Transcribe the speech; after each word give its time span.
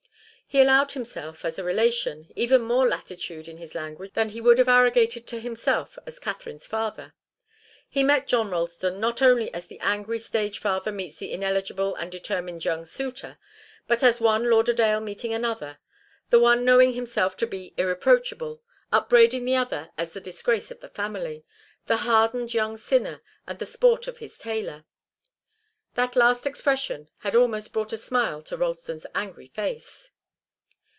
He 0.53 0.59
allowed 0.59 0.91
himself, 0.91 1.45
as 1.45 1.57
a 1.57 1.63
relation, 1.63 2.29
even 2.35 2.59
more 2.61 2.85
latitude 2.85 3.47
in 3.47 3.55
his 3.55 3.73
language 3.73 4.11
than 4.15 4.27
he 4.27 4.41
would 4.41 4.57
have 4.57 4.67
arrogated 4.67 5.25
to 5.27 5.39
himself 5.39 5.97
as 6.05 6.19
Katharine's 6.19 6.67
father. 6.67 7.13
He 7.87 8.03
met 8.03 8.27
John 8.27 8.49
Ralston 8.49 8.99
not 8.99 9.21
only 9.21 9.53
as 9.53 9.67
the 9.67 9.79
angry 9.79 10.19
stage 10.19 10.59
father 10.59 10.91
meets 10.91 11.19
the 11.19 11.31
ineligible 11.31 11.95
and 11.95 12.11
determined 12.11 12.65
young 12.65 12.83
suitor, 12.83 13.37
but 13.87 14.03
as 14.03 14.19
one 14.19 14.49
Lauderdale 14.49 14.99
meeting 14.99 15.33
another 15.33 15.77
the 16.31 16.37
one 16.41 16.65
knowing 16.65 16.91
himself 16.91 17.37
to 17.37 17.47
be 17.47 17.73
irreproachable, 17.77 18.61
upbraiding 18.91 19.45
the 19.45 19.55
other 19.55 19.91
as 19.97 20.11
the 20.11 20.19
disgrace 20.19 20.69
of 20.69 20.81
the 20.81 20.89
family, 20.89 21.45
the 21.85 21.95
hardened 21.95 22.53
young 22.53 22.75
sinner, 22.75 23.21
and 23.47 23.59
the 23.59 23.65
sport 23.65 24.05
of 24.05 24.17
his 24.17 24.37
tailor. 24.37 24.83
That 25.95 26.17
last 26.17 26.45
expression 26.45 27.07
had 27.19 27.37
almost 27.37 27.71
brought 27.71 27.93
a 27.93 27.97
smile 27.97 28.41
to 28.41 28.57
Ralston's 28.57 29.05
angry 29.15 29.47
face. 29.47 30.09